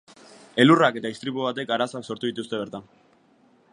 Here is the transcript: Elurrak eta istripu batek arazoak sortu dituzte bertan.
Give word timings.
Elurrak 0.63 0.97
eta 1.01 1.11
istripu 1.15 1.45
batek 1.49 1.75
arazoak 1.77 2.09
sortu 2.11 2.31
dituzte 2.33 2.63
bertan. 2.63 2.89